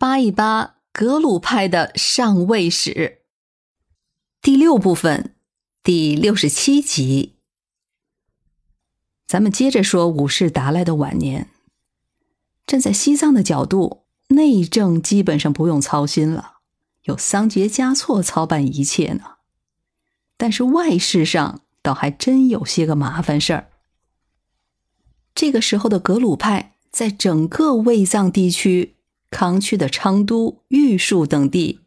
[0.00, 3.22] 扒一扒格鲁派的上位史。
[4.40, 5.34] 第六部分，
[5.82, 7.34] 第六十七集。
[9.26, 11.50] 咱们接着说五世达赖的晚年。
[12.64, 16.58] 站在西藏的角度，内政基本上不用操心了，
[17.02, 19.38] 有桑杰嘉措操办一切呢。
[20.36, 23.70] 但是外事上倒还真有些个麻烦事儿。
[25.34, 28.94] 这个时候的格鲁派在整个卫藏地区。
[29.30, 31.80] 康区的昌都、玉树等地，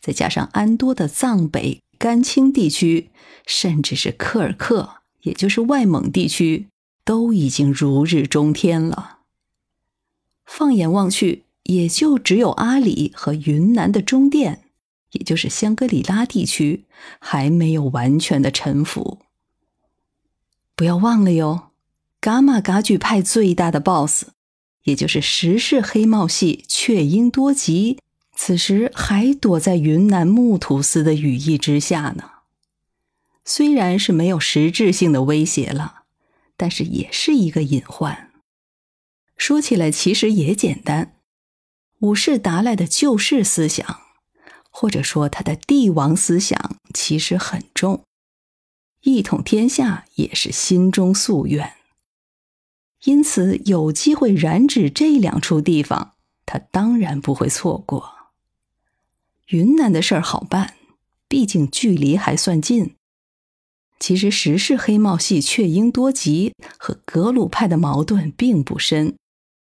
[0.00, 3.10] 再加上安多的藏北、甘青地区，
[3.46, 6.68] 甚至是柯尔克，也就是外蒙地区，
[7.04, 9.18] 都已经如日中天了。
[10.44, 14.64] 放眼望去，也就只有阿里和云南的中甸，
[15.12, 16.86] 也就是香格里拉地区，
[17.20, 19.18] 还没有完全的臣服。
[20.74, 21.70] 不要忘了哟，
[22.20, 24.28] 噶玛噶举派最大的 BOSS。
[24.88, 27.98] 也就是石氏黑帽系雀鹰多吉，
[28.34, 32.30] 此时还躲在云南木土司的羽翼之下呢。
[33.44, 36.04] 虽然是没有实质性的威胁了，
[36.56, 38.30] 但是也是一个隐患。
[39.36, 41.16] 说起来其实也简单，
[42.00, 44.00] 五世达赖的救世思想，
[44.70, 48.04] 或者说他的帝王思想，其实很重，
[49.02, 51.74] 一统天下也是心中夙愿。
[53.04, 58.12] 因此，有机会染指这两处地方，他当然不会错过。
[59.48, 60.74] 云南的事儿好办，
[61.28, 62.96] 毕竟距离还算近。
[64.00, 69.16] 其实，石氏黑帽系雀鹰多吉和格鲁派的矛盾并不深，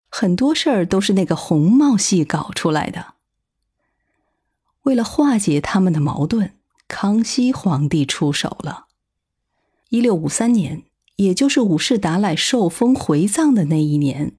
[0.10, 3.16] 很多事儿都是那个红帽系搞出来的。
[4.84, 8.88] 为了化解他们的矛盾，康熙皇帝出手了。
[9.90, 10.84] 一六五三年。
[11.20, 14.38] 也就是五世达赖受封回藏的那一年，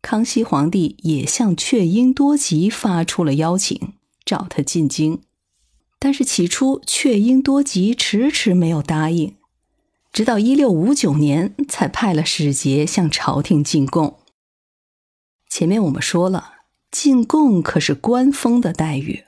[0.00, 5.22] 康熙皇帝也向雀英多吉发出了邀请，找他进京。
[5.98, 9.34] 但是起初雀英多吉迟迟没有答应，
[10.12, 14.18] 直到一六五九年才派了使节向朝廷进贡。
[15.48, 16.52] 前面我们说了，
[16.92, 19.24] 进贡可是官封的待遇，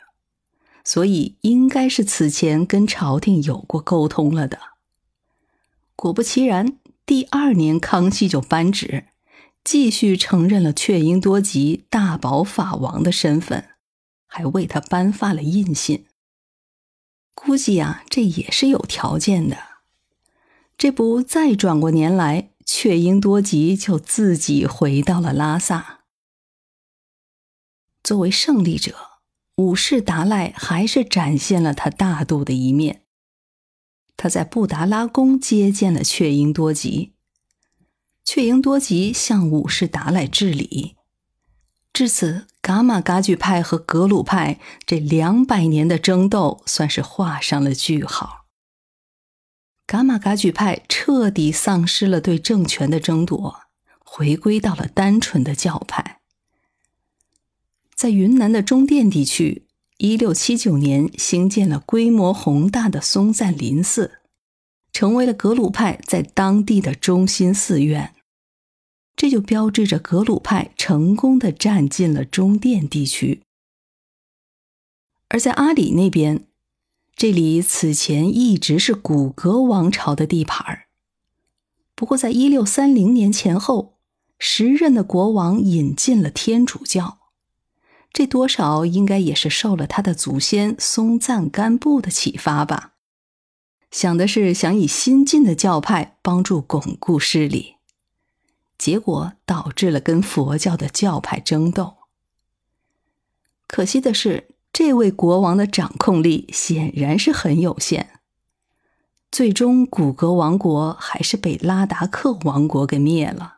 [0.84, 4.75] 所以应该是此前跟朝廷有过沟通了的。
[5.96, 9.06] 果不其然，第二年康熙就颁旨，
[9.64, 13.70] 继续承认了雀鹰多吉大宝法王的身份，
[14.26, 16.06] 还为他颁发了印信。
[17.34, 19.56] 估计啊，这也是有条件的。
[20.76, 26.00] 这不，再转过年来，雀鹰多吉就自己回到了拉萨。
[28.02, 28.94] 作为胜利者，
[29.56, 33.06] 五世达赖还是展现了他大度的一面。
[34.16, 37.12] 他在布达拉宫接见了雀英多吉，
[38.25, 40.97] 雀英多吉向五世达赖致礼。
[41.93, 48.47] 至此，噶玛噶举派和格鲁派这两百年的争斗算是画上了句号。
[49.87, 53.60] 噶玛噶举派彻底丧失了对政权的争夺，
[53.99, 56.21] 回归到了单纯的教派。
[57.94, 59.66] 在云南的中甸地区。
[59.98, 64.18] 一六七九年，兴建了规模宏大的松赞林寺，
[64.92, 68.14] 成为了格鲁派在当地的中心寺院。
[69.16, 73.40] 这就标志着格鲁派成功的占尽了中甸地区。
[75.28, 76.46] 而在阿里那边，
[77.16, 80.88] 这里此前一直是古格王朝的地盘儿。
[81.94, 83.94] 不过，在一六三零年前后，
[84.38, 87.20] 时任的国王引进了天主教。
[88.16, 92.94] 这多少应该也是受了他的祖先松赞干布的启发吧？
[93.91, 97.75] 想的是想以新晋的教派帮助巩固势力，
[98.78, 101.97] 结果导致了跟佛教的教派争斗。
[103.66, 108.21] 可惜的是，这位国王的掌控力显然是很有限，
[109.31, 113.56] 最终古格王国还是被拉达克王国给灭了。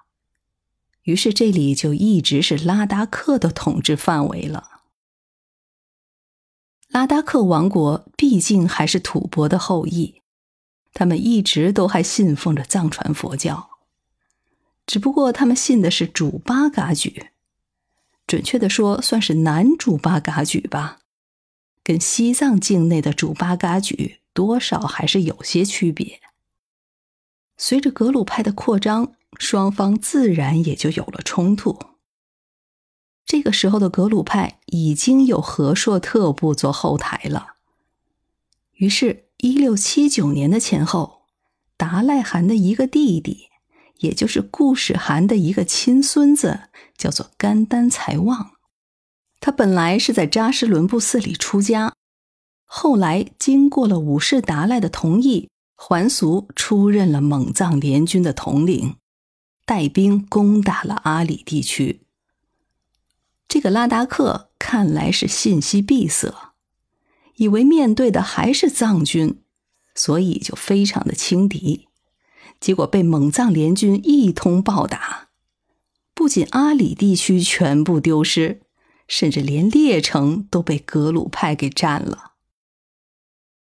[1.08, 4.82] 于是这里就一直是拉达克的统治范围了。
[6.88, 10.20] 拉达克王国毕竟还是吐蕃的后裔，
[10.92, 13.70] 他们一直都还信奉着藏传佛教，
[14.84, 17.30] 只不过他们信的是主巴嘎举，
[18.26, 20.98] 准确的说算是南主巴嘎举吧，
[21.82, 26.20] 跟西藏境内的主巴嘎举多少还是有些区别。
[27.56, 29.14] 随着格鲁派的扩张。
[29.38, 31.78] 双方自然也就有了冲突。
[33.26, 37.48] 这个时候的格鲁派已经有和硕特部做后台了，
[38.72, 41.22] 于是，一六七九年的前后，
[41.76, 43.48] 达赖汗的一个弟弟，
[43.98, 48.52] 也就是固始汗的一个亲孙子，叫做甘丹才旺，
[49.40, 51.92] 他本来是在扎什伦布寺里出家，
[52.64, 58.96] 后来经过了五世达赖的同意，还俗出任了蒙藏联军的统领，
[59.68, 62.00] 带兵攻打了阿里地区。
[63.46, 66.54] 这个拉达克看来是信息闭塞，
[67.36, 69.42] 以为面对的还是藏军，
[69.94, 71.88] 所以就非常的轻敌，
[72.58, 75.28] 结果被蒙藏联军一通暴打，
[76.14, 78.62] 不仅阿里地区全部丢失。
[79.06, 82.32] 甚至连列城都被格鲁派给占了。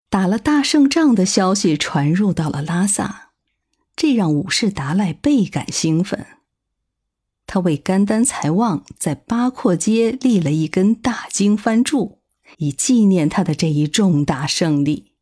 [0.10, 3.27] 打了大胜仗的消息传入到了拉萨，
[3.98, 6.26] 这让武士达赖倍感兴奋。
[7.46, 12.20] 他为甘丹财旺在八廓街立了一根大经幡柱，
[12.58, 15.14] 以纪念他的这一重大胜利。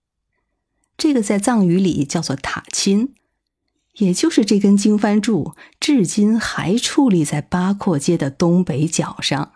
[0.98, 3.13] 这个在藏语里叫做塔钦，
[3.95, 9.54] 也就是这根经幡柱，至今还矗立在八廓街的东北角上。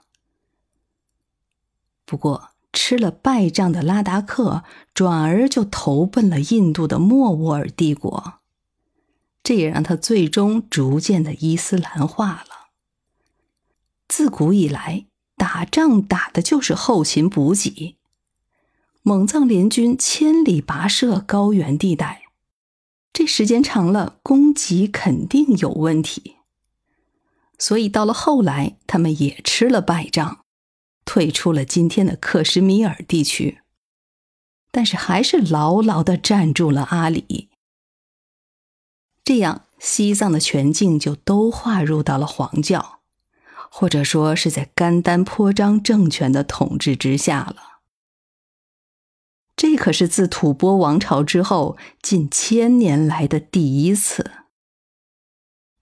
[2.06, 4.63] 不过，吃了败仗的拉达克
[4.94, 8.38] 转而就投奔了印度的莫卧儿帝国，
[9.50, 12.68] 这也让他最终逐渐的伊斯兰化了。
[14.07, 15.07] 自古以来，
[15.38, 17.96] 打仗打的就是后勤补给，
[19.01, 22.25] 蒙藏联军千里跋涉高原地带，
[23.12, 26.36] 这时间长了，供给肯定有问题。
[27.57, 30.45] 所以到了后来，他们也吃了败仗。
[31.06, 33.62] 退出了今天的克什米尔地区，
[34.69, 37.49] 但是还是牢牢的站住了阿里。
[39.30, 43.02] 这样，西藏的全境就都划入到了黄教，
[43.70, 47.81] 或者说是在甘丹颇章政权的统治之下了。
[49.56, 54.31] 这可是自吐蕃王朝之后近千年来的第一次。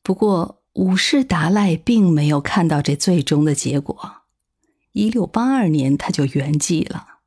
[0.04, 4.24] 不过，五世达赖并没有看到这最终的结果。
[4.92, 7.20] 一六八二年，他就圆寂了。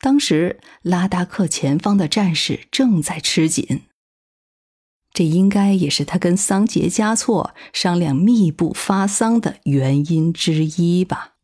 [0.00, 3.82] 当时拉达克前方的战事正在吃紧，
[5.16, 11.35] 这应该也是他跟桑杰嘉措商量密不发丧的原因之一吧。